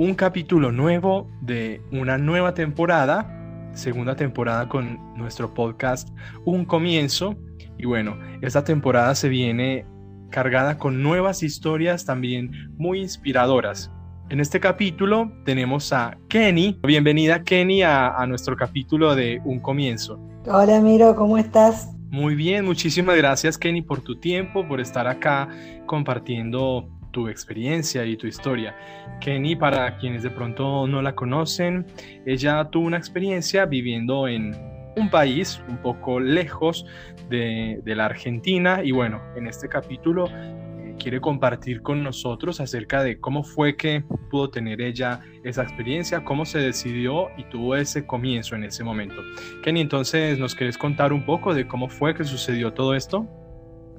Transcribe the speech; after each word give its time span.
un 0.00 0.14
capítulo 0.14 0.72
nuevo 0.72 1.28
de 1.42 1.82
una 1.92 2.16
nueva 2.16 2.54
temporada, 2.54 3.70
segunda 3.74 4.16
temporada 4.16 4.66
con 4.66 4.98
nuestro 5.14 5.52
podcast 5.52 6.08
Un 6.46 6.64
Comienzo. 6.64 7.36
Y 7.76 7.84
bueno, 7.84 8.16
esta 8.40 8.64
temporada 8.64 9.14
se 9.14 9.28
viene 9.28 9.84
cargada 10.30 10.78
con 10.78 11.02
nuevas 11.02 11.42
historias 11.42 12.06
también 12.06 12.50
muy 12.78 13.00
inspiradoras. 13.00 13.92
En 14.30 14.40
este 14.40 14.58
capítulo 14.58 15.30
tenemos 15.44 15.92
a 15.92 16.16
Kenny. 16.30 16.80
Bienvenida 16.82 17.44
Kenny 17.44 17.82
a, 17.82 18.16
a 18.16 18.26
nuestro 18.26 18.56
capítulo 18.56 19.14
de 19.14 19.42
Un 19.44 19.60
Comienzo. 19.60 20.18
Hola 20.46 20.80
Miro, 20.80 21.14
¿cómo 21.14 21.36
estás? 21.36 21.90
Muy 22.08 22.36
bien, 22.36 22.64
muchísimas 22.64 23.18
gracias 23.18 23.58
Kenny 23.58 23.82
por 23.82 24.00
tu 24.00 24.18
tiempo, 24.18 24.66
por 24.66 24.80
estar 24.80 25.06
acá 25.06 25.50
compartiendo 25.84 26.88
tu 27.10 27.28
experiencia 27.28 28.04
y 28.04 28.16
tu 28.16 28.26
historia. 28.26 28.74
Kenny, 29.20 29.56
para 29.56 29.96
quienes 29.96 30.22
de 30.22 30.30
pronto 30.30 30.86
no 30.86 31.02
la 31.02 31.14
conocen, 31.14 31.86
ella 32.26 32.64
tuvo 32.70 32.86
una 32.86 32.96
experiencia 32.96 33.66
viviendo 33.66 34.28
en 34.28 34.54
un 34.96 35.10
país 35.10 35.60
un 35.68 35.78
poco 35.78 36.20
lejos 36.20 36.84
de, 37.28 37.82
la 37.84 38.06
Argentina 38.06 38.82
y 38.82 38.90
bueno, 38.90 39.20
en 39.36 39.46
este 39.46 39.68
capítulo 39.68 40.26
eh, 40.28 40.96
quiere 40.98 41.20
compartir 41.20 41.82
con 41.82 42.02
nosotros 42.02 42.60
acerca 42.60 43.02
de 43.02 43.18
cómo 43.20 43.42
fue 43.42 43.76
que 43.76 44.04
pudo 44.30 44.50
tener 44.50 44.80
ella 44.80 45.20
esa 45.44 45.62
experiencia, 45.62 46.24
cómo 46.24 46.44
se 46.44 46.58
decidió 46.58 47.28
y 47.36 47.44
tuvo 47.44 47.76
ese 47.76 48.06
comienzo 48.06 48.54
en 48.54 48.64
ese 48.64 48.84
momento. 48.84 49.22
Kenny, 49.62 49.80
entonces, 49.80 50.38
¿nos 50.38 50.54
quieres 50.54 50.76
contar 50.76 51.12
un 51.12 51.24
poco 51.24 51.54
de 51.54 51.66
cómo 51.66 51.88
fue 51.88 52.14
que 52.14 52.24
sucedió 52.24 52.72
todo 52.72 52.94
esto? 52.94 53.39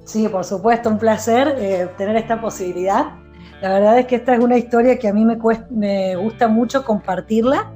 Sí, 0.04 0.28
por 0.28 0.44
supuesto, 0.44 0.88
un 0.88 0.98
placer 0.98 1.54
eh, 1.58 1.88
tener 1.96 2.16
esta 2.16 2.40
posibilidad. 2.40 3.12
La 3.60 3.72
verdad 3.74 3.98
es 3.98 4.06
que 4.06 4.16
esta 4.16 4.34
es 4.34 4.40
una 4.40 4.58
historia 4.58 4.98
que 4.98 5.08
a 5.08 5.12
mí 5.12 5.24
me, 5.24 5.38
me 5.70 6.16
gusta 6.16 6.48
mucho 6.48 6.84
compartirla, 6.84 7.72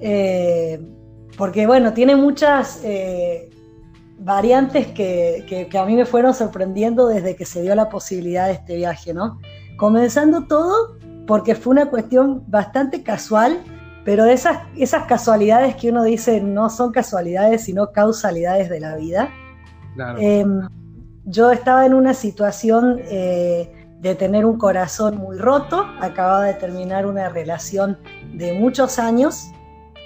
eh, 0.00 0.80
porque 1.36 1.66
bueno, 1.66 1.92
tiene 1.92 2.14
muchas 2.14 2.80
eh, 2.84 3.50
variantes 4.18 4.86
que, 4.88 5.66
que, 5.70 5.78
a 5.78 5.84
mí 5.84 5.96
me 5.96 6.06
fueron 6.06 6.32
sorprendiendo 6.32 7.08
desde 7.08 7.34
que 7.34 7.44
se 7.44 7.62
dio 7.62 7.74
la 7.74 7.88
posibilidad 7.88 8.46
de 8.46 8.52
este 8.52 8.76
viaje, 8.76 9.12
¿no? 9.12 9.40
Comenzando 9.76 10.46
todo 10.46 10.96
porque 11.26 11.56
fue 11.56 11.72
una 11.72 11.90
cuestión 11.90 12.44
bastante 12.46 13.02
casual, 13.02 13.58
pero 14.04 14.24
de 14.24 14.32
esas, 14.32 14.58
esas 14.76 15.06
casualidades 15.06 15.74
que 15.74 15.90
uno 15.90 16.04
dice 16.04 16.40
no 16.40 16.70
son 16.70 16.92
casualidades, 16.92 17.64
sino 17.64 17.90
causalidades 17.90 18.70
de 18.70 18.78
la 18.78 18.94
vida. 18.94 19.28
Claro. 19.94 20.20
Yo 21.28 21.50
estaba 21.50 21.84
en 21.84 21.92
una 21.92 22.14
situación 22.14 23.00
eh, 23.10 23.68
de 23.98 24.14
tener 24.14 24.46
un 24.46 24.58
corazón 24.58 25.16
muy 25.16 25.36
roto, 25.36 25.84
acababa 26.00 26.44
de 26.44 26.54
terminar 26.54 27.04
una 27.04 27.28
relación 27.28 27.98
de 28.32 28.52
muchos 28.52 29.00
años 29.00 29.50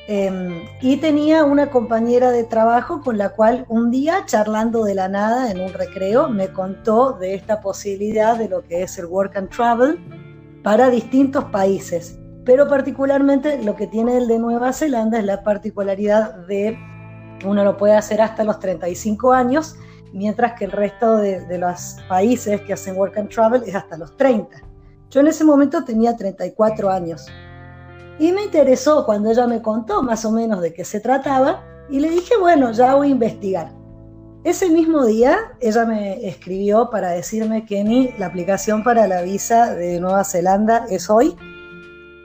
em, 0.09 0.65
y 0.81 0.97
tenía 0.97 1.45
una 1.45 1.71
compañera 1.71 2.31
de 2.31 2.45
trabajo 2.45 3.03
con 3.03 3.19
la 3.19 3.29
cual 3.29 3.67
un 3.69 3.91
día, 3.91 4.25
charlando 4.25 4.83
de 4.83 4.95
la 4.95 5.09
nada 5.09 5.51
en 5.51 5.61
un 5.61 5.75
recreo, 5.75 6.31
me 6.31 6.49
contó 6.49 7.13
de 7.13 7.35
esta 7.35 7.61
posibilidad 7.61 8.39
de 8.39 8.49
lo 8.49 8.63
que 8.63 8.83
es 8.83 8.97
el 8.97 9.05
work 9.05 9.37
and 9.37 9.51
travel 9.51 9.99
para 10.63 10.89
distintos 10.89 11.45
países. 11.45 12.19
Pero 12.47 12.67
particularmente 12.67 13.63
lo 13.63 13.77
que 13.77 13.87
tiene 13.87 14.17
el 14.17 14.27
de 14.27 14.39
Nueva 14.39 14.73
Zelanda 14.73 15.19
es 15.19 15.27
la 15.27 15.43
particularidad 15.43 16.47
de 16.47 16.79
uno 17.45 17.65
lo 17.65 17.77
puede 17.77 17.95
hacer 17.95 18.21
hasta 18.21 18.45
los 18.45 18.59
35 18.59 19.33
años 19.33 19.77
mientras 20.13 20.59
que 20.59 20.65
el 20.65 20.73
resto 20.73 21.17
de, 21.17 21.59
los 21.59 21.97
países 22.09 22.61
que 22.63 22.73
hacen 22.73 22.97
work 22.97 23.17
and 23.19 23.29
travel 23.29 23.63
es 23.67 23.75
hasta 23.75 23.97
los 23.97 24.17
30. 24.17 24.57
Yo 25.11 25.21
en 25.21 25.27
ese 25.27 25.45
momento 25.45 25.85
tenía 25.85 26.17
34 26.17 26.91
años 26.91 27.27
y 28.19 28.33
me 28.33 28.45
interesó 28.45 29.05
cuando 29.05 29.31
ella 29.31 29.47
me 29.47 29.63
contó 29.63 30.03
más 30.03 30.25
o 30.25 30.31
menos 30.31 30.61
de 30.61 30.73
qué 30.73 30.85
se 30.85 31.01
trataba 31.01 31.65
y 31.89 32.01
le 32.01 32.11
dije, 32.11 32.35
bueno, 32.39 32.71
ya 32.73 32.95
voy 32.95 33.09
a 33.09 33.11
investigar. 33.11 33.73
Ese 34.45 34.71
mismo 34.71 35.05
día 35.05 35.37
ella 35.61 35.85
me 35.85 36.27
escribió 36.27 36.89
para 36.91 37.11
decirme 37.11 37.67
que 37.67 37.85
ni 37.85 38.13
la 38.19 38.27
aplicación 38.27 38.83
para 38.83 39.07
la 39.07 39.23
visa 39.23 39.75
de 39.75 40.01
Nueva 40.01 40.25
Zelanda 40.25 40.87
es 40.89 41.11
hoy. 41.11 41.37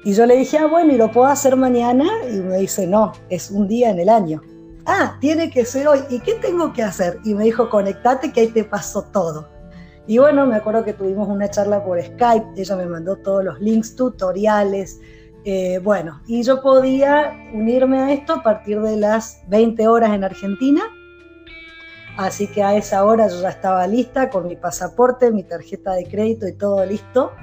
Y 0.03 0.13
yo 0.13 0.25
le 0.25 0.37
dije, 0.37 0.59
ah, 0.59 0.67
bueno, 0.67 0.93
¿y 0.93 0.97
lo 0.97 1.11
puedo 1.11 1.27
hacer 1.27 1.55
mañana? 1.55 2.05
Y 2.31 2.35
me 2.35 2.57
dice, 2.57 2.85
no, 2.85 3.11
es 3.29 3.49
un 3.49 3.67
día 3.67 3.89
en 3.89 3.99
el 3.99 4.09
año 4.09 4.41
ah, 4.85 5.17
tiene 5.19 5.49
que 5.49 5.65
ser 5.65 5.87
hoy, 5.87 5.99
¿y 6.09 6.19
qué 6.19 6.35
tengo 6.35 6.73
que 6.73 6.83
hacer? 6.83 7.19
Y 7.23 7.33
me 7.33 7.45
dijo, 7.45 7.69
conectate 7.69 8.31
que 8.31 8.41
ahí 8.41 8.47
te 8.47 8.63
pasó 8.63 9.03
todo. 9.11 9.49
Y 10.07 10.19
bueno, 10.19 10.45
me 10.45 10.55
acuerdo 10.55 10.83
que 10.83 10.93
tuvimos 10.93 11.27
una 11.27 11.49
charla 11.49 11.83
por 11.83 12.01
Skype, 12.01 12.47
ella 12.55 12.75
me 12.75 12.85
mandó 12.85 13.15
todos 13.17 13.43
los 13.43 13.59
links, 13.59 13.95
tutoriales, 13.95 14.99
eh, 15.47 15.79
bueno, 15.79 16.21
y 16.25 16.41
yo 16.41 16.61
podía 16.61 17.35
unirme 17.53 17.99
a 17.99 18.13
esto 18.13 18.33
a 18.33 18.43
partir 18.43 18.81
de 18.81 18.97
las 18.97 19.43
20 19.47 19.87
horas 19.87 20.11
en 20.11 20.23
Argentina. 20.23 20.83
Así 22.17 22.47
que 22.47 22.63
a 22.63 22.75
esa 22.75 23.03
hora 23.03 23.27
yo 23.27 23.41
ya 23.41 23.49
estaba 23.49 23.85
lista 23.85 24.29
con 24.29 24.47
mi 24.47 24.55
pasaporte, 24.55 25.31
mi 25.31 25.43
tarjeta 25.43 25.93
de 25.93 26.05
crédito 26.05 26.47
y 26.47 26.53
todo 26.53 26.83
listo. 26.85 27.33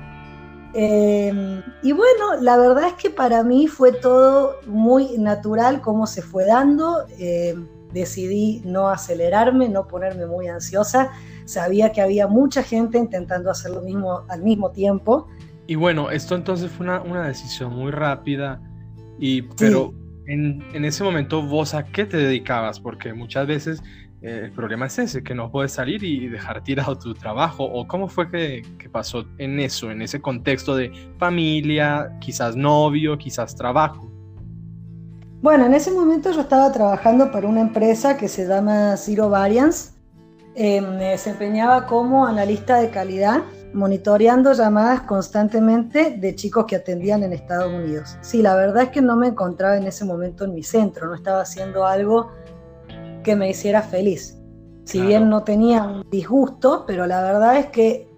Em, 0.74 1.62
y 1.82 1.92
bueno, 1.92 2.40
la 2.40 2.56
verdad 2.56 2.88
es 2.88 2.94
que 2.94 3.10
para 3.10 3.42
mí 3.42 3.66
fue 3.66 3.92
todo 3.92 4.56
muy 4.66 5.18
natural 5.18 5.80
cómo 5.80 6.06
se 6.06 6.22
fue 6.22 6.46
dando. 6.46 7.04
Em, 7.18 7.66
decidí 7.92 8.62
no 8.64 8.88
acelerarme, 8.88 9.68
no 9.68 9.86
ponerme 9.86 10.26
muy 10.26 10.48
ansiosa. 10.48 11.10
Sabía 11.44 11.92
que 11.92 12.00
había 12.00 12.26
mucha 12.26 12.62
gente 12.62 12.98
intentando 12.98 13.50
hacer 13.50 13.72
lo 13.72 13.82
mismo 13.82 14.22
al 14.28 14.42
mismo 14.42 14.70
tiempo. 14.70 15.28
Y 15.66 15.74
bueno, 15.74 16.10
esto 16.10 16.34
entonces 16.34 16.70
fue 16.70 16.86
una, 16.86 17.26
decisión 17.26 17.74
muy 17.74 17.90
rápida. 17.90 18.60
Y, 19.18 19.42
pero 19.42 19.92
en, 20.26 20.64
en, 20.72 20.84
ese 20.84 21.04
momento, 21.04 21.42
¿vos 21.42 21.74
a 21.74 21.84
qué 21.84 22.06
te 22.06 22.16
dedicabas? 22.16 22.80
Porque 22.80 23.12
muchas 23.12 23.46
veces 23.46 23.82
el 24.22 24.52
problema 24.52 24.86
es 24.86 24.98
ese, 25.00 25.24
que 25.24 25.34
no 25.34 25.50
puedes 25.50 25.72
salir 25.72 26.04
y 26.04 26.28
dejar 26.28 26.62
tirado 26.62 26.96
tu 26.96 27.12
trabajo. 27.12 27.64
¿O 27.64 27.88
cómo 27.88 28.06
fue 28.06 28.30
que, 28.30 28.62
pasó 28.90 29.24
en 29.38 29.58
eso, 29.58 29.90
en 29.90 30.00
ese 30.00 30.20
contexto 30.20 30.76
de 30.76 30.92
familia, 31.18 32.16
quizás 32.20 32.54
novio, 32.54 33.18
quizás 33.18 33.54
trabajo? 33.56 34.08
Bueno, 35.40 35.66
en 35.66 35.74
ese 35.74 35.90
momento 35.90 36.30
yo 36.30 36.42
estaba 36.42 36.70
trabajando 36.70 37.32
para 37.32 37.48
una 37.48 37.60
empresa 37.60 38.16
que 38.16 38.28
se 38.28 38.46
llama 38.46 38.96
Zero 38.96 39.28
Variance. 39.28 39.90
Eh, 40.54 40.80
me 40.80 41.10
desempeñaba 41.10 41.86
como 41.86 42.24
analista 42.24 42.76
de 42.76 42.90
calidad, 42.90 43.42
monitoreando 43.72 44.52
llamadas 44.52 45.00
constantemente 45.00 46.16
de 46.16 46.34
chicos 46.36 46.66
que 46.66 46.76
atendían 46.76 47.24
en 47.24 47.32
Estados 47.32 47.72
Unidos. 47.72 48.16
Sí, 48.20 48.40
la 48.40 48.54
verdad 48.54 48.84
es 48.84 48.88
que 48.90 49.02
no 49.02 49.16
me 49.16 49.28
encontraba 49.28 49.76
en 49.76 49.84
ese 49.84 50.04
momento 50.04 50.44
en 50.44 50.54
mi 50.54 50.62
centro, 50.62 51.08
no 51.08 51.14
estaba 51.16 51.40
haciendo 51.40 51.84
algo 51.84 52.30
que 53.22 53.36
me 53.36 53.50
hiciera 53.50 53.82
feliz. 53.82 54.38
Si 54.84 55.00
bien 55.00 55.28
no 55.28 55.44
tenía 55.44 55.84
un 55.84 56.10
disgusto, 56.10 56.84
pero 56.86 57.06
la 57.06 57.22
verdad 57.22 57.56
es 57.56 57.66
que 57.66 58.08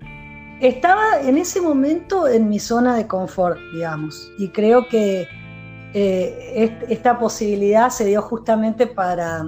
estaba 0.60 1.20
en 1.20 1.36
ese 1.36 1.60
momento 1.60 2.26
en 2.26 2.48
mi 2.48 2.58
zona 2.58 2.96
de 2.96 3.06
confort, 3.06 3.58
digamos. 3.74 4.30
Y 4.38 4.48
creo 4.48 4.88
que 4.88 5.28
eh, 5.92 6.78
esta 6.88 7.18
posibilidad 7.18 7.90
se 7.90 8.06
dio 8.06 8.22
justamente 8.22 8.86
para 8.86 9.44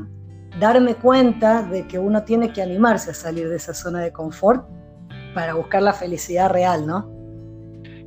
darme 0.61 0.95
cuenta 0.95 1.63
de 1.63 1.87
que 1.87 1.99
uno 1.99 2.23
tiene 2.25 2.53
que 2.53 2.63
animarse 2.63 3.11
a 3.11 3.15
salir 3.15 3.49
de 3.49 3.57
esa 3.57 3.75
zona 3.75 4.01
de 4.01 4.13
confort 4.13 4.67
para 5.35 5.55
buscar 5.55 5.83
la 5.83 5.93
felicidad 5.93 6.51
real, 6.51 6.87
¿no? 6.87 7.16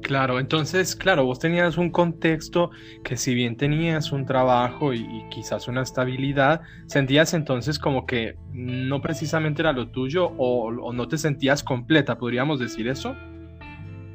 Claro, 0.01 0.39
entonces, 0.39 0.95
claro, 0.95 1.25
vos 1.25 1.39
tenías 1.39 1.77
un 1.77 1.91
contexto 1.91 2.71
que 3.03 3.17
si 3.17 3.33
bien 3.33 3.57
tenías 3.57 4.11
un 4.11 4.25
trabajo 4.25 4.93
y, 4.93 5.25
quizás 5.29 5.67
una 5.67 5.81
estabilidad, 5.81 6.61
sentías 6.87 7.33
entonces 7.33 7.77
como 7.79 8.05
que 8.05 8.35
no 8.51 9.01
precisamente 9.01 9.61
era 9.61 9.73
lo 9.73 9.89
tuyo 9.89 10.31
o, 10.37 10.93
no 10.93 11.07
te 11.07 11.17
sentías 11.17 11.63
completa, 11.63 12.17
¿podríamos 12.17 12.59
decir 12.59 12.87
eso? 12.87 13.15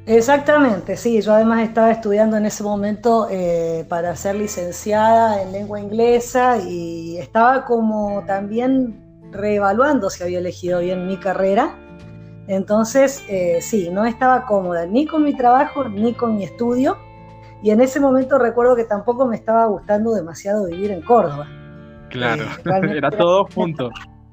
Exactamente, 0.07 0.97
sí, 0.97 1.21
yo 1.21 1.33
además 1.33 1.61
estaba 1.63 1.91
estudiando 1.91 2.37
en 2.37 2.45
ese 2.45 2.63
momento 2.63 3.27
eh, 3.31 3.85
para 3.89 4.15
ser 4.15 4.35
licenciada 4.35 5.41
en 5.41 5.51
lengua 5.51 5.79
inglesa 5.79 6.57
y 6.59 7.17
estaba 7.17 7.65
como 7.65 8.23
también 8.27 9.01
reevaluando 9.31 10.09
si 10.09 10.23
había 10.23 10.39
elegido 10.39 10.79
bien 10.79 11.07
mi 11.07 11.17
carrera 11.17 11.75
entonces, 12.47 13.23
eh, 13.27 13.59
sí, 13.61 13.89
no 13.89 14.05
estaba 14.05 14.45
cómoda 14.45 14.85
ni 14.85 15.07
con 15.07 15.23
mi 15.23 15.35
trabajo 15.35 15.89
ni 15.89 16.13
con 16.13 16.35
mi 16.35 16.43
estudio. 16.43 16.97
Y 17.63 17.71
en 17.71 17.81
ese 17.81 17.99
momento 17.99 18.37
recuerdo 18.37 18.75
que 18.75 18.83
tampoco 18.83 19.25
me 19.25 19.35
estaba 19.35 19.65
gustando 19.65 20.13
demasiado 20.13 20.67
vivir 20.67 20.91
en 20.91 21.01
Córdoba. 21.01 21.47
Claro, 22.09 22.43
eh, 22.43 22.97
era 22.97 23.09
todo 23.09 23.47
junto. 23.53 23.89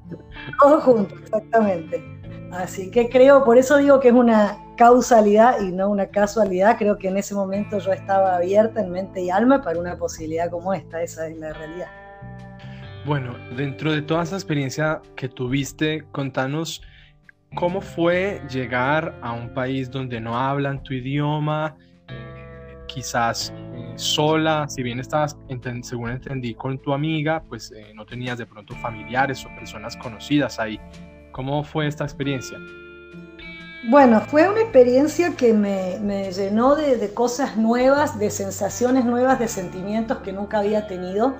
todo 0.61 0.79
junto, 0.81 1.15
exactamente. 1.15 2.03
Así 2.51 2.91
que 2.91 3.09
creo, 3.09 3.43
por 3.43 3.57
eso 3.57 3.77
digo 3.77 3.99
que 3.99 4.09
es 4.09 4.13
una 4.13 4.59
causalidad 4.77 5.59
y 5.61 5.71
no 5.71 5.89
una 5.89 6.07
casualidad. 6.07 6.77
Creo 6.77 6.99
que 6.99 7.07
en 7.07 7.17
ese 7.17 7.33
momento 7.33 7.79
yo 7.79 7.91
estaba 7.91 8.35
abierta 8.35 8.81
en 8.81 8.91
mente 8.91 9.21
y 9.21 9.31
alma 9.31 9.63
para 9.63 9.79
una 9.79 9.97
posibilidad 9.97 10.51
como 10.51 10.71
esta, 10.71 11.01
esa 11.01 11.27
es 11.27 11.37
la 11.37 11.51
realidad. 11.53 11.87
Bueno, 13.05 13.35
dentro 13.57 13.91
de 13.91 14.03
toda 14.03 14.21
esa 14.21 14.35
experiencia 14.35 15.01
que 15.15 15.27
tuviste, 15.27 16.05
contanos 16.11 16.83
¿Cómo 17.55 17.81
fue 17.81 18.41
llegar 18.49 19.17
a 19.21 19.31
un 19.31 19.53
país 19.53 19.89
donde 19.89 20.19
no 20.19 20.37
hablan 20.37 20.81
tu 20.81 20.93
idioma? 20.93 21.77
Eh, 22.07 22.77
quizás 22.87 23.53
eh, 23.55 23.93
sola, 23.95 24.65
si 24.67 24.81
bien 24.81 24.99
estabas, 24.99 25.37
según 25.83 26.09
entendí, 26.09 26.55
con 26.55 26.79
tu 26.79 26.93
amiga, 26.93 27.43
pues 27.47 27.71
eh, 27.71 27.93
no 27.93 28.05
tenías 28.05 28.39
de 28.39 28.47
pronto 28.47 28.75
familiares 28.75 29.45
o 29.45 29.49
personas 29.55 29.95
conocidas 29.97 30.59
ahí. 30.59 30.79
¿Cómo 31.31 31.63
fue 31.63 31.87
esta 31.87 32.03
experiencia? 32.03 32.57
Bueno, 33.89 34.21
fue 34.21 34.47
una 34.47 34.61
experiencia 34.61 35.35
que 35.35 35.53
me, 35.53 36.31
llenó 36.31 36.75
de, 36.75 37.13
cosas 37.13 37.57
nuevas, 37.57 38.17
de 38.17 38.29
sensaciones 38.29 39.03
nuevas, 39.03 39.39
de 39.39 39.49
sentimientos 39.49 40.19
que 40.19 40.31
nunca 40.31 40.59
había 40.59 40.87
tenido. 40.87 41.35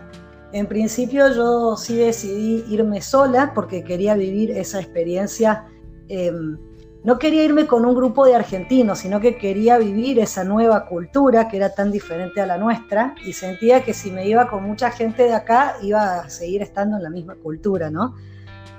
En 0.51 0.68
principio 0.68 1.33
yo 1.33 1.77
sí 1.77 1.95
decidí 1.95 2.66
irme 2.69 3.01
sola 3.01 3.54
porque 3.56 3.83
quería 3.83 4.16
vivir 4.16 4.51
esa 4.51 4.80
experiencia. 4.80 5.66
Em, 6.10 6.58
no 7.04 7.20
quería 7.20 7.44
irme 7.44 7.68
con 7.68 7.86
un 7.86 7.94
grupo 7.96 8.26
de 8.26 8.34
argentinos, 8.34 9.00
sino 9.00 9.20
que 9.20 9.36
quería 9.38 9.78
vivir 9.78 10.20
esa 10.20 10.46
nueva 10.46 10.86
cultura 10.86 11.50
que 11.50 11.58
era 11.58 11.74
tan 11.74 11.92
diferente 11.92 12.40
a 12.40 12.46
la 12.46 12.58
nuestra 12.58 13.14
y 13.26 13.34
sentía 13.34 13.84
que 13.84 13.94
si 13.94 14.10
me 14.10 14.26
iba 14.26 14.48
con 14.48 14.64
mucha 14.64 14.90
gente 14.90 15.24
de 15.24 15.34
acá 15.34 15.76
iba 15.82 16.20
a 16.20 16.30
seguir 16.30 16.62
estando 16.62 16.96
en 16.96 17.04
la 17.04 17.10
misma 17.10 17.36
cultura, 17.36 17.90
¿no? 17.90 18.16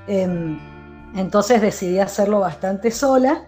Em, 0.06 0.58
entonces 1.14 1.60
decidí 1.60 1.98
hacerlo 1.98 2.40
bastante 2.40 2.90
sola. 2.90 3.44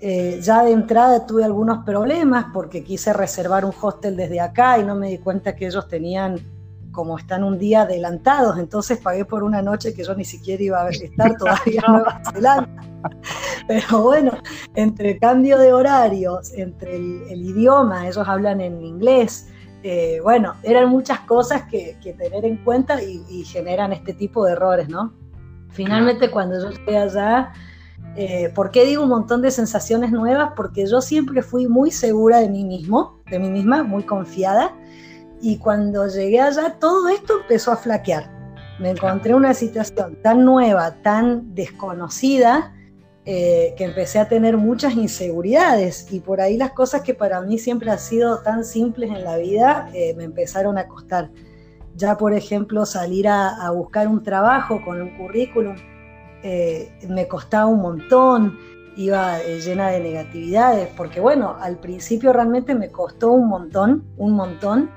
Eh, 0.00 0.40
ya 0.42 0.62
de 0.62 0.72
entrada 0.72 1.26
tuve 1.26 1.44
algunos 1.44 1.84
problemas 1.84 2.46
porque 2.52 2.82
quise 2.82 3.12
reservar 3.12 3.64
un 3.64 3.72
hostel 3.80 4.16
desde 4.16 4.40
acá 4.40 4.78
y 4.78 4.84
no 4.84 4.94
me 4.94 5.08
di 5.08 5.18
cuenta 5.18 5.54
que 5.54 5.66
ellos 5.66 5.88
tenían 5.88 6.38
como 6.96 7.18
están 7.18 7.44
un 7.44 7.58
día 7.58 7.82
adelantados, 7.82 8.58
entonces 8.58 8.96
pagué 8.96 9.26
por 9.26 9.42
una 9.42 9.60
noche 9.60 9.92
que 9.92 10.02
yo 10.02 10.14
ni 10.14 10.24
siquiera 10.24 10.62
iba 10.62 10.82
a 10.82 10.88
estar 10.88 11.36
todavía 11.38 11.82
en 11.86 11.92
Nueva 11.92 12.22
Zelanda. 12.32 12.82
Pero 13.68 14.02
bueno, 14.02 14.32
entre 14.74 15.18
cambio 15.18 15.58
de 15.58 15.74
horarios, 15.74 16.54
entre 16.54 16.96
el, 16.96 17.42
idioma, 17.42 18.08
ellos 18.08 18.26
hablan 18.26 18.62
en 18.62 18.82
inglés, 18.82 19.48
eh, 19.82 20.20
bueno, 20.22 20.54
eran 20.62 20.88
muchas 20.88 21.20
cosas 21.20 21.64
que, 21.64 21.98
tener 22.02 22.46
en 22.46 22.56
cuenta 22.64 23.02
y, 23.02 23.44
generan 23.44 23.92
este 23.92 24.14
tipo 24.14 24.46
de 24.46 24.52
errores, 24.52 24.88
¿no? 24.88 25.12
Finalmente 25.72 26.30
cuando 26.30 26.58
yo 26.58 26.70
llegué 26.70 26.96
allá, 26.96 27.52
eh, 28.16 28.50
¿por 28.54 28.70
qué 28.70 28.86
digo 28.86 29.02
un 29.02 29.10
montón 29.10 29.42
de 29.42 29.50
sensaciones 29.50 30.12
nuevas? 30.12 30.52
Porque 30.56 30.86
yo 30.86 31.02
siempre 31.02 31.42
fui 31.42 31.66
muy 31.66 31.90
segura 31.90 32.38
de 32.38 32.48
mí 32.48 32.64
mismo, 32.64 33.20
de 33.30 33.38
mí 33.38 33.50
misma, 33.50 33.82
muy 33.82 34.04
confiada, 34.04 34.74
y 35.40 35.58
cuando 35.58 36.06
llegué 36.08 36.40
allá 36.40 36.76
todo 36.78 37.08
esto 37.08 37.40
empezó 37.42 37.72
a 37.72 37.76
flaquear. 37.76 38.30
Me 38.78 38.90
encontré 38.90 39.34
una 39.34 39.54
situación 39.54 40.18
tan 40.22 40.44
nueva, 40.44 40.96
tan 41.02 41.54
desconocida, 41.54 42.74
eh, 43.28 43.74
que 43.76 43.82
empecé 43.82 44.20
a 44.20 44.28
tener 44.28 44.56
muchas 44.56 44.94
inseguridades 44.94 46.06
y 46.12 46.20
por 46.20 46.40
ahí 46.40 46.56
las 46.56 46.70
cosas 46.70 47.02
que 47.02 47.12
para 47.12 47.40
mí 47.40 47.58
siempre 47.58 47.90
han 47.90 47.98
sido 47.98 48.40
tan 48.42 48.64
simples 48.64 49.10
en 49.10 49.24
la 49.24 49.36
vida 49.36 49.90
eh, 49.92 50.14
me 50.16 50.22
empezaron 50.22 50.78
a 50.78 50.86
costar. 50.86 51.32
Ya, 51.96 52.16
por 52.16 52.34
ejemplo, 52.34 52.86
salir 52.86 53.26
a, 53.26 53.68
buscar 53.72 54.06
un 54.06 54.22
trabajo 54.22 54.80
con 54.84 55.02
un 55.02 55.18
currículum 55.18 55.74
eh, 56.44 56.96
me 57.08 57.26
costaba 57.26 57.66
un 57.66 57.80
montón, 57.80 58.60
iba 58.96 59.40
llena 59.42 59.88
de 59.88 59.98
negatividades, 59.98 60.88
porque 60.96 61.18
bueno, 61.18 61.56
al 61.58 61.78
principio 61.78 62.32
realmente 62.32 62.76
me 62.76 62.92
costó 62.92 63.32
un 63.32 63.48
montón, 63.48 64.04
un 64.18 64.34
montón. 64.34 64.88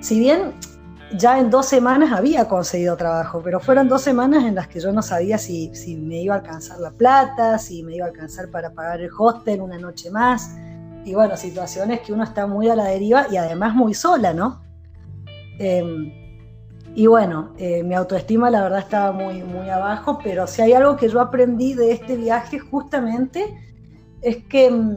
Si 0.00 0.18
bien 0.18 0.54
ya 1.12 1.38
en 1.38 1.50
dos 1.50 1.66
semanas 1.66 2.12
había 2.12 2.48
conseguido 2.48 2.96
trabajo, 2.96 3.40
pero 3.42 3.60
fueron 3.60 3.88
dos 3.88 4.02
semanas 4.02 4.44
en 4.44 4.54
las 4.54 4.68
que 4.68 4.80
yo 4.80 4.92
no 4.92 5.02
sabía 5.02 5.38
si, 5.38 5.74
si, 5.74 5.96
me 5.96 6.22
iba 6.22 6.34
a 6.34 6.38
alcanzar 6.38 6.78
la 6.80 6.90
plata, 6.90 7.58
si 7.58 7.82
me 7.82 7.96
iba 7.96 8.06
a 8.06 8.08
alcanzar 8.08 8.50
para 8.50 8.70
pagar 8.70 9.00
el 9.00 9.10
hostel 9.16 9.60
una 9.60 9.78
noche 9.78 10.10
más. 10.10 10.56
Y 11.04 11.14
bueno, 11.14 11.36
situaciones 11.36 12.00
que 12.00 12.12
uno 12.12 12.24
está 12.24 12.46
muy 12.46 12.68
a 12.68 12.74
la 12.74 12.84
deriva 12.84 13.26
y 13.30 13.36
además 13.36 13.74
muy 13.74 13.94
sola, 13.94 14.34
¿no? 14.34 14.62
Em, 15.58 16.12
y 16.94 17.06
bueno, 17.06 17.52
eh, 17.58 17.82
mi 17.82 17.94
autoestima 17.94 18.50
la 18.50 18.62
verdad 18.62 18.80
estaba 18.80 19.12
muy, 19.12 19.42
muy 19.42 19.68
abajo, 19.68 20.18
pero 20.22 20.46
si 20.46 20.62
hay 20.62 20.72
algo 20.72 20.96
que 20.96 21.08
yo 21.08 21.20
aprendí 21.20 21.74
de 21.74 21.92
este 21.92 22.16
viaje 22.16 22.58
justamente 22.58 23.54
es 24.22 24.38
que 24.44 24.70
mm, 24.70 24.96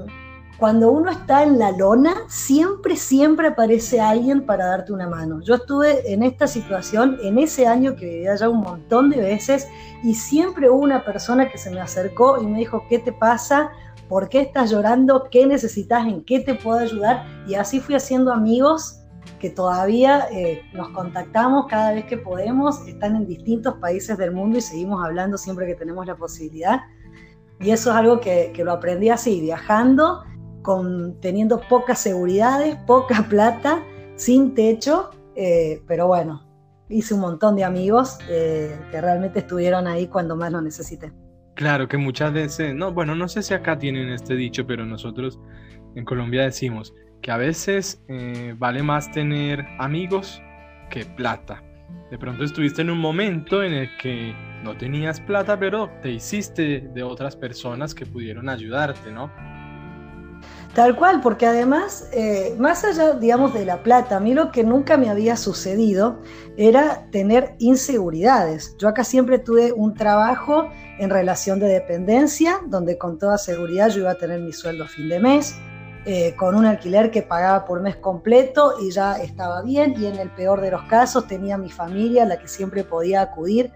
cuando 0.59 0.91
uno 0.91 1.09
está 1.09 1.44
en 1.44 1.57
la 1.57 1.71
lona, 1.71 2.13
siempre, 2.27 2.97
siempre 2.97 3.47
aparece 3.47 4.01
alguien 4.01 4.45
para 4.45 4.65
darte 4.65 4.91
una 4.91 5.07
mano. 5.07 5.39
Yo 5.41 5.56
estuve 5.56 6.11
en 6.11 6.21
esta 6.21 6.47
situación 6.47 7.17
en 7.23 7.39
ese 7.39 7.65
año 7.65 7.95
que 7.95 8.06
vivía 8.06 8.35
ya 8.35 8.50
un 8.50 8.59
montón 8.59 9.09
de 9.09 9.21
veces 9.21 9.69
y 10.03 10.13
siempre 10.13 10.69
hubo 10.69 10.81
una 10.81 11.06
persona 11.06 11.50
que 11.50 11.57
se 11.57 11.71
me 11.71 11.79
acercó 11.79 12.41
y 12.41 12.45
me 12.45 12.59
dijo, 12.59 12.83
¿qué 12.89 13.00
te 13.00 13.13
pasa? 13.13 13.71
¿Por 14.09 14.27
qué 14.27 14.41
estás 14.41 14.71
llorando? 14.71 15.29
¿Qué 15.31 15.45
necesitas? 15.45 16.06
¿En 16.06 16.25
qué 16.25 16.41
te 16.41 16.56
puedo 16.56 16.79
ayudar? 16.79 17.25
Y 17.47 17.56
así 17.56 17.79
fui 17.79 17.95
haciendo 17.95 18.33
amigos 18.33 19.00
que 19.39 19.50
todavía 19.50 20.27
eh, 20.29 20.61
nos 20.73 20.89
contactamos 20.89 21.67
cada 21.67 21.94
vez 21.94 22.03
que 22.03 22.17
podemos, 22.17 22.85
están 22.85 23.15
en 23.15 23.25
distintos 23.25 23.75
países 23.75 24.17
del 24.17 24.33
mundo 24.33 24.57
y 24.57 24.61
seguimos 24.61 25.06
hablando 25.06 25.38
siempre 25.38 25.65
que 25.67 25.75
tenemos 25.75 26.06
la 26.06 26.17
posibilidad. 26.17 26.81
Y 27.61 27.71
eso 27.71 27.91
es 27.91 27.95
algo 27.95 28.19
que, 28.19 28.51
que 28.53 28.65
lo 28.65 28.73
aprendí 28.73 29.09
así, 29.09 29.39
viajando 29.39 30.23
teniendo 31.21 31.61
pocas 31.61 32.00
seguridades, 32.00 32.75
poca 32.88 33.25
plata, 33.29 33.83
sin 34.15 34.53
techo, 34.53 35.11
eh, 35.35 35.81
pero 35.88 36.07
bueno, 36.07 36.44
hice 36.89 37.13
un 37.13 37.21
montón 37.21 37.56
de 37.56 37.63
amigos 37.63 38.17
eh, 38.29 38.77
que 38.91 39.01
realmente 39.01 39.39
estuvieron 39.39 39.88
ahí 39.88 40.07
cuando 40.07 40.35
más 40.35 40.51
lo 40.51 40.61
necesité. 40.61 41.11
Claro 41.56 41.88
que 41.88 41.97
muchas 41.97 42.33
veces, 42.33 42.73
no, 42.73 42.94
bueno, 42.94 43.15
no 43.15 43.27
sé 43.27 43.44
si 43.44 43.53
acá 43.53 43.77
tienen 43.77 44.09
este 44.09 44.35
dicho, 44.35 44.65
pero 44.65 44.85
nosotros 44.85 45.39
en 45.95 46.06
Colombia 46.06 46.44
decimos 46.44 46.94
que 47.21 47.31
a 47.31 47.38
veces 47.38 48.01
eh, 48.07 48.56
vale 48.57 48.81
más 48.81 49.11
tener 49.11 49.65
amigos 49.77 50.41
que 50.89 51.06
plata. 51.06 51.63
De 52.11 52.17
pronto 52.17 52.44
estuviste 52.44 52.81
en 52.81 52.89
un 52.89 53.00
momento 53.00 53.61
en 53.61 53.73
el 53.73 53.97
que 53.97 54.33
no 54.63 54.77
tenías 54.77 55.19
plata, 55.19 55.59
pero 55.59 55.89
te 56.01 56.11
hiciste 56.11 56.81
de 56.94 57.03
otras 57.03 57.35
personas 57.35 57.94
que 57.94 58.06
pudieron 58.06 58.50
ayudarte, 58.50 59.11
¿no? 59.11 59.31
Tal 60.75 60.95
cual, 60.95 61.19
porque 61.21 61.48
además, 61.48 62.07
eh, 62.12 62.56
más 62.60 62.86
allá, 62.86 63.13
digamos, 63.13 63.56
de 63.56 63.66
la 63.66 63.81
plata, 63.81 64.18
a 64.18 64.19
mí 64.19 64.36
lo 64.36 64.51
que 64.51 64.63
nunca 64.63 64.98
me 64.98 65.10
había 65.10 65.36
sucedido 65.36 66.19
era 66.57 67.07
tener 67.12 67.56
inseguridades. 67.57 68.75
Yo 68.77 68.88
acá 68.88 69.04
siempre 69.04 69.39
tuve 69.39 69.74
un 69.74 69.95
trabajo 69.95 70.69
en 71.00 71.10
relación 71.10 71.60
de 71.60 71.68
dependencia, 71.68 72.62
donde 72.68 73.00
con 73.00 73.18
toda 73.18 73.39
seguridad 73.39 73.90
yo 73.90 74.02
iba 74.02 74.11
a 74.11 74.16
tener 74.16 74.42
mi 74.42 74.54
sueldo 74.54 74.83
a 74.83 74.88
fin 74.88 75.09
de 75.09 75.19
mes, 75.19 75.56
eh, 76.06 76.35
con 76.38 76.56
un 76.56 76.66
alquiler 76.66 77.09
que 77.09 77.23
pagaba 77.23 77.66
por 77.66 77.81
mes 77.81 77.95
completo 77.95 78.76
y 78.80 78.92
ya 78.92 79.18
estaba 79.18 79.64
bien, 79.64 79.95
y 79.97 80.06
en 80.06 80.18
el 80.18 80.30
peor 80.30 80.61
de 80.61 80.69
los 80.69 80.83
casos 80.83 81.28
tenía 81.28 81.57
mi 81.57 81.71
familia, 81.71 82.23
a 82.23 82.26
la 82.28 82.38
que 82.38 82.47
siempre 82.47 82.83
podía 82.83 83.21
acudir 83.21 83.71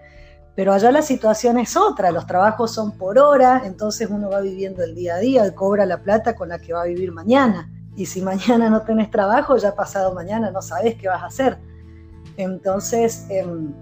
pero 0.54 0.72
allá 0.72 0.92
la 0.92 1.02
situación 1.02 1.58
es 1.58 1.76
otra, 1.76 2.12
los 2.12 2.26
trabajos 2.26 2.72
son 2.72 2.92
por 2.92 3.18
hora, 3.18 3.62
entonces 3.64 4.08
uno 4.08 4.30
va 4.30 4.40
viviendo 4.40 4.84
el 4.84 4.94
día 4.94 5.16
a 5.16 5.18
día 5.18 5.46
y 5.46 5.52
cobra 5.52 5.84
la 5.84 6.02
plata 6.02 6.36
con 6.36 6.48
la 6.48 6.60
que 6.60 6.72
va 6.72 6.82
a 6.82 6.86
vivir 6.86 7.10
mañana. 7.12 7.70
Y 7.96 8.06
si 8.06 8.22
mañana 8.22 8.70
no 8.70 8.82
tenés 8.82 9.10
trabajo, 9.10 9.56
ya 9.56 9.74
pasado 9.74 10.14
mañana 10.14 10.50
no 10.50 10.62
sabes 10.62 10.94
qué 10.94 11.08
vas 11.08 11.22
a 11.22 11.26
hacer. 11.26 11.58
Entonces, 12.36 13.26
em, 13.30 13.72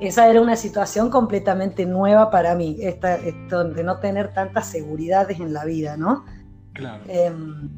esa 0.00 0.28
era 0.28 0.40
una 0.40 0.56
situación 0.56 1.10
completamente 1.10 1.86
nueva 1.86 2.30
para 2.30 2.54
mí, 2.54 2.76
esta, 2.80 3.14
esto 3.16 3.64
de 3.64 3.82
no 3.84 3.98
tener 3.98 4.32
tantas 4.32 4.66
seguridades 4.66 5.38
en 5.40 5.52
la 5.52 5.64
vida, 5.64 5.96
¿no? 5.96 6.24
Claro. 6.72 7.02
Em, 7.08 7.68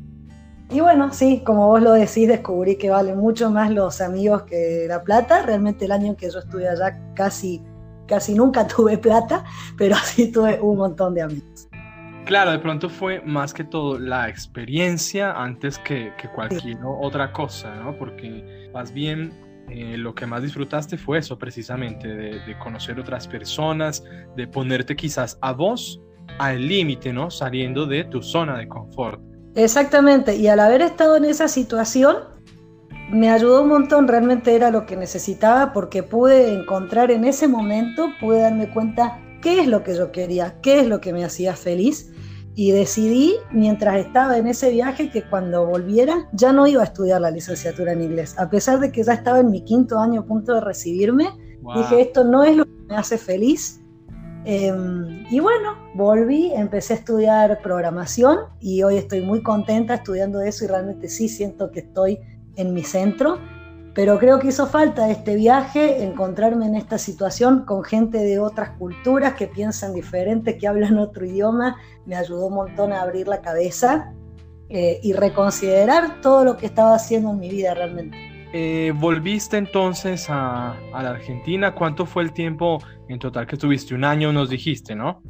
y 0.70 0.80
bueno, 0.80 1.12
sí, 1.12 1.42
como 1.44 1.66
vos 1.66 1.82
lo 1.82 1.92
decís, 1.92 2.28
descubrí 2.28 2.76
que 2.76 2.90
valen 2.90 3.18
mucho 3.18 3.50
más 3.50 3.70
los 3.70 4.00
amigos 4.00 4.42
que 4.42 4.86
la 4.88 5.02
plata. 5.02 5.42
Realmente 5.42 5.86
el 5.86 5.92
año 5.92 6.16
que 6.16 6.30
yo 6.30 6.38
estuve 6.38 6.68
allá 6.68 6.96
casi 7.14 7.62
casi 8.10 8.34
nunca 8.34 8.66
tuve 8.66 8.98
plata, 8.98 9.44
pero 9.78 9.96
sí 10.04 10.30
tuve 10.30 10.60
un 10.60 10.76
montón 10.76 11.14
de 11.14 11.22
amigos. 11.22 11.68
Claro, 12.26 12.50
de 12.50 12.58
pronto 12.58 12.88
fue 12.88 13.22
más 13.22 13.54
que 13.54 13.64
todo 13.64 13.98
la 13.98 14.28
experiencia 14.28 15.32
antes 15.32 15.78
que, 15.78 16.12
cualquier 16.34 16.78
otra 16.84 17.32
cosa, 17.32 17.74
¿no? 17.76 17.96
Porque 17.96 18.70
más 18.74 18.92
bien 18.92 19.32
eh, 19.68 19.96
lo 19.96 20.14
que 20.14 20.26
más 20.26 20.42
disfrutaste 20.42 20.98
fue 20.98 21.18
eso 21.18 21.38
precisamente, 21.38 22.06
de, 22.08 22.58
conocer 22.58 23.00
otras 23.00 23.26
personas, 23.26 24.04
de 24.36 24.46
ponerte 24.46 24.94
quizás 24.94 25.38
a 25.40 25.52
vos 25.52 26.00
al 26.38 26.68
límite, 26.68 27.12
¿no? 27.12 27.30
Saliendo 27.30 27.86
de 27.86 28.04
tu 28.04 28.22
zona 28.22 28.58
de 28.58 28.68
confort. 28.68 29.20
Exactamente, 29.56 30.36
y 30.36 30.46
al 30.46 30.60
haber 30.60 30.82
estado 30.82 31.16
en 31.16 31.24
esa 31.24 31.48
situación, 31.48 32.16
me 33.10 33.30
ayudó 33.30 33.62
un 33.62 33.68
montón, 33.68 34.08
realmente 34.08 34.54
era 34.54 34.70
lo 34.70 34.86
que 34.86 34.96
necesitaba 34.96 35.72
porque 35.72 36.02
pude 36.02 36.52
encontrar 36.52 37.10
en 37.10 37.24
ese 37.24 37.48
momento, 37.48 38.10
pude 38.20 38.40
darme 38.40 38.70
cuenta 38.70 39.20
qué 39.42 39.60
es 39.60 39.66
lo 39.66 39.82
que 39.82 39.94
yo 39.94 40.12
quería, 40.12 40.60
qué 40.62 40.80
es 40.80 40.86
lo 40.86 41.00
que 41.00 41.12
me 41.12 41.24
hacía 41.24 41.54
feliz 41.54 42.12
y 42.54 42.72
decidí 42.72 43.34
mientras 43.52 43.96
estaba 43.96 44.36
en 44.36 44.46
ese 44.46 44.70
viaje 44.70 45.10
que 45.10 45.22
cuando 45.22 45.66
volviera 45.66 46.28
ya 46.32 46.52
no 46.52 46.66
iba 46.66 46.82
a 46.82 46.84
estudiar 46.84 47.20
la 47.20 47.30
licenciatura 47.30 47.92
en 47.92 48.02
inglés, 48.02 48.38
a 48.38 48.50
pesar 48.50 48.80
de 48.80 48.92
que 48.92 49.02
ya 49.02 49.14
estaba 49.14 49.40
en 49.40 49.50
mi 49.50 49.62
quinto 49.64 49.98
año 49.98 50.22
a 50.22 50.26
punto 50.26 50.54
de 50.54 50.60
recibirme, 50.60 51.28
dije 51.76 52.00
esto 52.00 52.24
no 52.24 52.42
es 52.42 52.56
lo 52.56 52.64
que 52.64 52.72
me 52.88 52.96
hace 52.96 53.18
feliz, 53.18 53.80
Em, 54.44 55.26
y 55.30 55.38
bueno, 55.38 55.76
volví, 55.94 56.50
empecé 56.54 56.94
a 56.94 56.96
estudiar 56.96 57.60
programación 57.62 58.38
y 58.58 58.82
hoy 58.82 58.96
estoy 58.96 59.20
muy 59.20 59.42
contenta 59.42 59.94
estudiando 59.94 60.40
eso 60.40 60.64
y 60.64 60.68
realmente 60.68 61.08
sí 61.08 61.28
siento 61.28 61.70
que 61.70 61.80
estoy 61.80 62.18
en 62.60 62.74
mi 62.74 62.82
centro. 62.82 63.38
Pero 63.94 64.18
creo 64.18 64.38
que 64.38 64.48
hizo 64.48 64.66
falta 64.68 65.10
este 65.10 65.34
viaje, 65.34 66.04
encontrarme 66.04 66.66
en 66.66 66.76
esta 66.76 66.96
situación 66.96 67.64
con 67.64 67.82
gente 67.82 68.18
de 68.18 68.38
otras 68.38 68.70
culturas 68.78 69.34
que 69.34 69.48
piensan 69.48 69.94
diferente, 69.94 70.56
que 70.58 70.68
hablan 70.68 70.96
otro 70.98 71.26
idioma. 71.26 71.76
Me 72.06 72.14
ayudó 72.14 72.46
un 72.46 72.54
montón 72.54 72.92
a 72.92 73.02
abrir 73.02 73.26
la 73.26 73.40
cabeza 73.40 74.12
eh, 74.68 75.00
y 75.02 75.12
reconsiderar 75.12 76.20
todo 76.20 76.44
lo 76.44 76.56
que 76.56 76.66
estaba 76.66 76.94
haciendo 76.94 77.30
en 77.32 77.40
mi 77.40 77.50
vida 77.50 77.74
realmente. 77.74 78.16
Eh, 78.52 78.92
volviste 78.96 79.56
entonces 79.56 80.26
a, 80.28 80.76
la 80.92 81.10
Argentina. 81.10 81.74
¿Cuánto 81.74 82.06
fue 82.06 82.22
el 82.22 82.32
tiempo 82.32 82.78
en 83.08 83.18
total 83.18 83.46
que 83.46 83.56
estuviste? 83.56 83.94
Un 83.94 84.04
año 84.04 84.32
nos 84.32 84.50
dijiste, 84.50 84.94
¿no? 84.94 85.22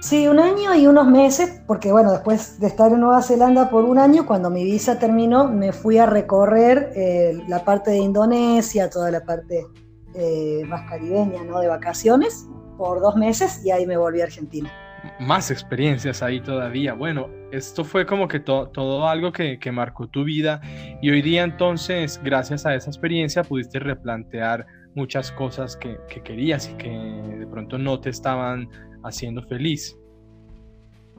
Sí, 0.00 0.26
un 0.26 0.40
año 0.40 0.74
y 0.74 0.86
unos 0.86 1.06
meses, 1.06 1.62
porque 1.66 1.92
bueno, 1.92 2.12
después 2.12 2.58
de 2.58 2.68
estar 2.68 2.90
en 2.90 3.00
Nueva 3.00 3.22
Zelanda 3.22 3.68
por 3.68 3.84
un 3.84 3.98
año, 3.98 4.24
cuando 4.26 4.48
mi 4.48 4.64
visa 4.64 4.98
terminó, 4.98 5.48
me 5.48 5.72
fui 5.72 5.98
a 5.98 6.06
recorrer 6.06 6.90
eh, 6.96 7.38
la 7.48 7.64
parte 7.64 7.90
de 7.90 7.98
Indonesia, 7.98 8.88
toda 8.88 9.10
la 9.10 9.22
parte 9.24 9.66
eh, 10.14 10.62
más 10.66 10.88
caribeña, 10.88 11.44
¿no? 11.44 11.60
De 11.60 11.68
vacaciones, 11.68 12.46
por 12.78 13.00
dos 13.00 13.14
meses 13.16 13.62
y 13.64 13.70
ahí 13.70 13.86
me 13.86 13.98
volví 13.98 14.22
a 14.22 14.24
Argentina 14.24 14.70
más 15.18 15.50
experiencias 15.50 16.22
ahí 16.22 16.40
todavía. 16.40 16.94
Bueno, 16.94 17.28
esto 17.52 17.84
fue 17.84 18.06
como 18.06 18.28
que 18.28 18.40
todo 18.40 19.08
algo 19.08 19.32
que, 19.32 19.58
marcó 19.72 20.08
tu 20.08 20.24
vida 20.24 20.60
y 21.00 21.10
hoy 21.10 21.22
día 21.22 21.42
entonces, 21.42 22.20
gracias 22.22 22.66
a 22.66 22.74
esa 22.74 22.90
experiencia, 22.90 23.44
pudiste 23.44 23.78
replantear 23.78 24.66
muchas 24.94 25.30
cosas 25.32 25.76
que, 25.76 25.98
querías 26.24 26.68
y 26.68 26.74
que 26.74 26.88
de 26.90 27.46
pronto 27.46 27.78
no 27.78 28.00
te 28.00 28.10
estaban 28.10 28.68
haciendo 29.04 29.42
feliz. 29.42 29.96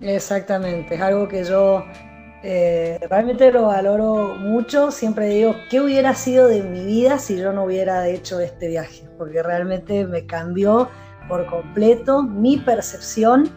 Exactamente, 0.02 0.96
es 0.96 1.02
algo 1.02 1.28
que 1.28 1.44
yo 1.44 1.84
eh, 2.44 3.00
realmente 3.10 3.52
lo 3.52 3.68
valoro 3.68 4.36
mucho. 4.36 4.92
Siempre 4.92 5.28
digo, 5.28 5.56
¿qué 5.70 5.80
hubiera 5.80 6.16
sido 6.16 6.48
de 6.48 6.64
mi 6.64 6.84
vida 6.86 7.20
si 7.20 7.38
yo 7.38 7.54
no 7.54 7.66
hubiera 7.66 8.08
hecho 8.08 8.40
este 8.40 8.68
viaje? 8.68 9.08
Porque 9.18 9.44
realmente 9.44 10.06
me 10.06 10.26
cambió 10.26 10.90
por 11.28 11.46
completo 11.46 12.24
mi 12.24 12.58
percepción 12.58 13.52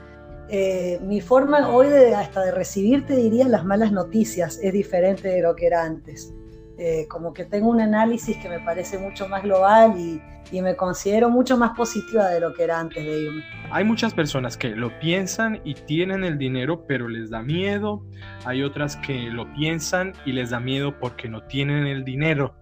eh, 0.49 1.01
mi 1.03 1.21
forma 1.21 1.71
hoy 1.71 1.89
de, 1.89 2.15
hasta 2.15 2.43
de 2.43 2.51
recibir, 2.51 3.07
te 3.07 3.17
diría, 3.17 3.49
las 3.49 3.65
malas 3.65 3.93
noticias 3.93 4.59
es 4.63 4.73
diferente 4.73 5.29
de 5.29 5.41
lo 5.41 5.57
que 5.57 5.67
era 5.67 5.85
antes. 5.85 6.35
Eh, 6.77 7.07
como 7.09 7.33
que 7.33 7.45
tengo 7.45 7.69
un 7.69 7.81
análisis 7.81 8.37
que 8.39 8.49
me 8.49 8.61
parece 8.61 8.99
mucho 8.99 9.29
más 9.29 9.43
global 9.43 9.95
y, 9.99 10.21
me 10.61 10.77
considero 10.77 11.31
mucho 11.31 11.57
más 11.57 11.77
positiva 11.77 12.29
de 12.29 12.39
lo 12.39 12.55
que 12.55 12.63
era 12.63 12.79
antes 12.79 13.05
de 13.05 13.23
irme. 13.23 13.43
Hay 13.73 13.83
muchas 13.83 14.15
personas 14.15 14.57
que 14.57 14.69
lo 14.69 14.97
piensan 15.01 15.61
y 15.65 15.75
tienen 15.75 16.23
el 16.23 16.39
dinero, 16.39 16.87
pero 16.87 17.09
les 17.09 17.31
da 17.31 17.43
miedo. 17.43 18.07
Hay 18.45 18.63
otras 18.63 18.95
que 18.99 19.31
lo 19.31 19.53
piensan 19.55 20.13
y 20.25 20.31
les 20.31 20.51
da 20.51 20.61
miedo 20.61 20.97
porque 21.01 21.29
no 21.29 21.43
tienen 21.43 21.89
el 21.89 22.05
dinero. 22.05 22.55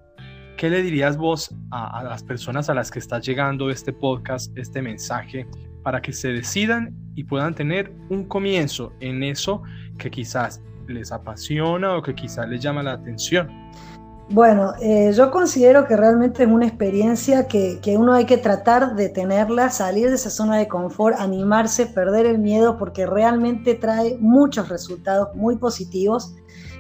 ¿Qué 0.57 0.71
le 0.71 0.81
dirías 0.81 1.19
vos 1.19 1.55
a 1.71 2.03
las 2.03 2.23
personas 2.23 2.71
a 2.71 2.75
las 2.75 2.91
que 2.91 2.99
está 2.99 3.19
llegando 3.19 3.69
este 3.69 3.93
podcast, 3.93 4.57
este 4.57 4.81
mensaje? 4.81 5.47
para 5.83 6.01
que 6.01 6.13
se 6.13 6.29
decidan 6.29 6.95
y 7.15 7.25
puedan 7.25 7.55
tener 7.55 7.93
un 8.09 8.25
comienzo 8.25 8.93
en 9.01 9.23
eso 9.23 9.63
que 9.99 10.11
quizás 10.11 10.63
les 10.89 11.13
apasiona 11.13 11.97
o 11.97 12.03
que 12.03 12.15
quizás 12.15 12.49
les 12.49 12.61
llama 12.61 12.83
la 12.83 12.93
atención. 12.93 13.49
Bueno, 14.31 14.73
eh, 14.81 15.13
yo 15.15 15.31
considero 15.31 15.87
que 15.87 15.97
realmente 15.97 16.45
es 16.45 16.49
una 16.49 16.67
experiencia 16.67 17.47
que, 17.49 17.81
que, 17.83 17.97
uno 17.99 18.15
hay 18.15 18.25
que 18.25 18.39
tratar 18.39 18.95
de 18.95 19.09
tenerla, 19.09 19.71
salir 19.71 20.09
de 20.09 20.15
esa 20.15 20.31
zona 20.31 20.57
de 20.57 20.69
confort, 20.69 21.17
animarse, 21.19 21.87
perder 21.87 22.25
el 22.27 22.39
miedo, 22.39 22.79
porque 22.79 23.05
realmente 23.05 23.75
trae 23.75 24.17
muchos 24.21 24.69
resultados 24.69 25.35
muy 25.35 25.57
positivos 25.57 26.35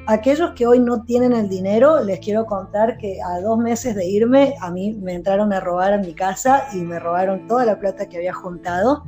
Aquellos 0.09 0.51
que 0.53 0.67
hoy 0.67 0.81
no 0.81 1.05
tienen 1.05 1.33
el 1.33 1.49
dinero, 1.49 2.03
les 2.03 2.19
quiero 2.19 2.45
contar 2.45 2.99
que 2.99 3.21
a 3.23 3.41
dos 3.41 3.57
meses 3.59 3.95
de 3.95 4.05
irme, 4.05 4.57
a 4.61 4.69
mí 4.69 4.95
me 5.01 5.15
entraron 5.15 5.53
a 5.53 5.61
robar 5.61 5.93
a 5.93 5.99
mi 5.99 6.13
casa 6.13 6.65
y 6.73 6.79
me 6.79 6.99
robaron 6.99 7.47
toda 7.47 7.65
la 7.65 7.79
plata 7.79 8.09
que 8.09 8.17
había 8.17 8.33
juntado 8.33 9.05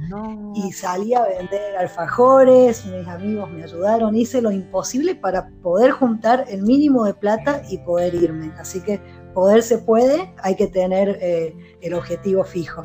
y 0.55 0.71
salí 0.71 1.13
a 1.15 1.25
vender 1.25 1.77
alfajores, 1.77 2.87
mis 2.87 3.09
amigos 3.09 3.51
me 3.51 3.65
ayudaron, 3.65 4.15
hice 4.15 4.41
lo 4.41 4.53
imposible 4.53 5.17
para 5.17 5.49
poder 5.63 5.91
juntar 5.91 6.45
el 6.49 6.63
mínimo 6.63 7.05
de 7.05 7.15
plata 7.15 7.63
y 7.69 7.79
poder 7.79 8.15
irme. 8.15 8.53
Así 8.57 8.81
que 8.81 9.01
poder 9.35 9.65
se 9.65 9.79
puede, 9.79 10.33
hay 10.45 10.55
que 10.55 10.69
tener 10.69 11.19
eh, 11.21 11.57
el 11.81 11.95
objetivo 11.95 12.45
fijo. 12.45 12.85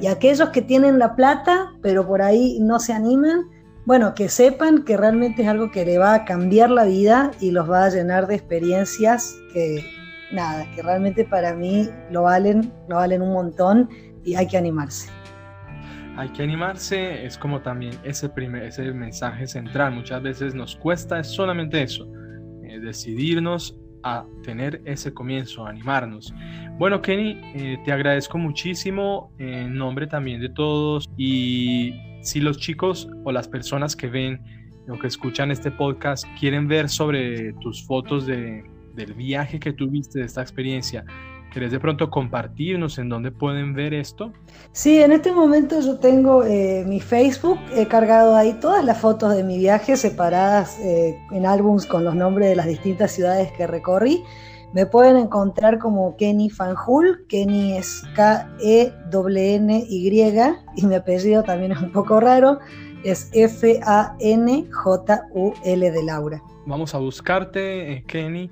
Y 0.00 0.08
aquellos 0.08 0.48
que 0.48 0.62
tienen 0.62 0.98
la 0.98 1.14
plata, 1.14 1.74
pero 1.80 2.06
por 2.06 2.22
ahí 2.22 2.58
no 2.60 2.80
se 2.80 2.92
animan, 2.92 3.48
bueno, 3.86 4.14
que 4.14 4.28
sepan 4.28 4.82
que 4.82 4.96
realmente 4.96 5.42
es 5.42 5.48
algo 5.48 5.70
que 5.70 5.84
le 5.84 5.96
va 5.96 6.12
a 6.14 6.24
cambiar 6.24 6.70
la 6.70 6.84
vida 6.84 7.30
y 7.40 7.52
los 7.52 7.70
va 7.70 7.84
a 7.84 7.88
llenar 7.88 8.26
de 8.26 8.34
experiencias 8.34 9.38
que, 9.52 9.84
nada, 10.32 10.68
que 10.74 10.82
realmente 10.82 11.24
para 11.24 11.54
mí 11.54 11.88
lo 12.10 12.22
valen, 12.22 12.72
lo 12.88 12.96
valen 12.96 13.22
un 13.22 13.32
montón 13.32 13.88
y 14.24 14.34
hay 14.34 14.48
que 14.48 14.56
animarse. 14.56 15.08
Hay 16.16 16.30
que 16.30 16.42
animarse, 16.42 17.24
es 17.24 17.38
como 17.38 17.62
también 17.62 17.94
ese, 18.02 18.28
primer, 18.28 18.64
ese 18.64 18.92
mensaje 18.92 19.46
central. 19.46 19.94
Muchas 19.94 20.20
veces 20.20 20.52
nos 20.52 20.74
cuesta 20.74 21.20
es 21.20 21.28
solamente 21.28 21.80
eso, 21.80 22.10
eh, 22.64 22.80
decidirnos 22.80 23.78
a 24.06 24.24
tener 24.42 24.80
ese 24.84 25.12
comienzo, 25.12 25.66
a 25.66 25.70
animarnos. 25.70 26.32
Bueno, 26.78 27.02
Kenny, 27.02 27.40
eh, 27.54 27.78
te 27.84 27.90
agradezco 27.90 28.38
muchísimo 28.38 29.32
en 29.38 29.74
nombre 29.74 30.06
también 30.06 30.40
de 30.40 30.48
todos 30.48 31.08
y 31.16 31.94
si 32.22 32.40
los 32.40 32.58
chicos 32.58 33.08
o 33.24 33.32
las 33.32 33.48
personas 33.48 33.96
que 33.96 34.06
ven 34.06 34.40
o 34.88 34.96
que 34.98 35.08
escuchan 35.08 35.50
este 35.50 35.72
podcast 35.72 36.24
quieren 36.38 36.68
ver 36.68 36.88
sobre 36.88 37.52
tus 37.54 37.84
fotos 37.84 38.26
de, 38.26 38.62
del 38.94 39.14
viaje 39.14 39.58
que 39.58 39.72
tuviste, 39.72 40.20
de 40.20 40.26
esta 40.26 40.42
experiencia, 40.42 41.04
¿querés 41.56 41.72
de 41.72 41.80
pronto 41.80 42.10
compartirnos 42.10 42.98
en 42.98 43.08
dónde 43.08 43.30
pueden 43.30 43.72
ver 43.72 43.94
esto? 43.94 44.30
Sí, 44.72 44.98
en 45.00 45.12
este 45.12 45.32
momento 45.32 45.80
yo 45.80 45.98
tengo 45.98 46.44
eh, 46.44 46.84
mi 46.86 47.00
Facebook, 47.00 47.58
he 47.74 47.86
cargado 47.86 48.36
ahí 48.36 48.52
todas 48.60 48.84
las 48.84 49.00
fotos 49.00 49.34
de 49.34 49.42
mi 49.42 49.56
viaje 49.56 49.96
separadas 49.96 50.78
eh, 50.80 51.16
en 51.32 51.46
álbums 51.46 51.86
con 51.86 52.04
los 52.04 52.14
nombres 52.14 52.50
de 52.50 52.56
las 52.56 52.66
distintas 52.66 53.12
ciudades 53.12 53.50
que 53.52 53.66
recorrí. 53.66 54.22
Me 54.74 54.84
pueden 54.84 55.16
encontrar 55.16 55.78
como 55.78 56.14
Kenny 56.18 56.50
Fanjul. 56.50 57.24
Kenny 57.26 57.78
es 57.78 58.02
K-E-N-Y 58.14 58.92
y 60.76 60.86
mi 60.86 60.94
apellido 60.94 61.42
también 61.42 61.72
es 61.72 61.80
un 61.80 61.90
poco 61.90 62.20
raro. 62.20 62.58
Es 63.02 63.30
F-A-N-J-U-L 63.32 63.80
de 65.90 66.04
Laura. 66.04 66.42
Vamos 66.66 66.94
a 66.94 66.98
buscarte, 66.98 67.92
eh, 67.92 68.04
Kenny, 68.06 68.50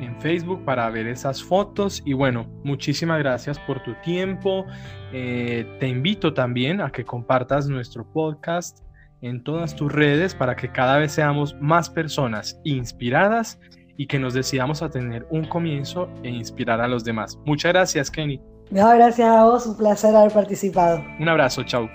en 0.00 0.20
Facebook 0.20 0.64
para 0.64 0.88
ver 0.90 1.06
esas 1.06 1.42
fotos. 1.42 2.02
Y 2.04 2.12
bueno, 2.12 2.46
muchísimas 2.64 3.18
gracias 3.18 3.58
por 3.60 3.82
tu 3.82 3.94
tiempo. 4.02 4.66
Eh, 5.12 5.66
te 5.78 5.88
invito 5.88 6.34
también 6.34 6.80
a 6.80 6.90
que 6.90 7.04
compartas 7.04 7.68
nuestro 7.68 8.04
podcast 8.12 8.80
en 9.22 9.42
todas 9.42 9.76
tus 9.76 9.92
redes 9.92 10.34
para 10.34 10.56
que 10.56 10.70
cada 10.72 10.98
vez 10.98 11.12
seamos 11.12 11.54
más 11.60 11.90
personas 11.90 12.58
inspiradas 12.64 13.58
y 13.96 14.06
que 14.06 14.18
nos 14.18 14.32
decidamos 14.32 14.82
a 14.82 14.88
tener 14.88 15.26
un 15.30 15.44
comienzo 15.44 16.08
e 16.22 16.30
inspirar 16.30 16.80
a 16.80 16.88
los 16.88 17.04
demás. 17.04 17.38
Muchas 17.44 17.72
gracias, 17.72 18.10
Kenny. 18.10 18.40
No, 18.70 18.88
gracias 18.90 19.28
a 19.28 19.44
vos, 19.44 19.66
un 19.66 19.76
placer 19.76 20.14
haber 20.16 20.32
participado. 20.32 21.04
Un 21.18 21.28
abrazo, 21.28 21.64
chao. 21.64 21.88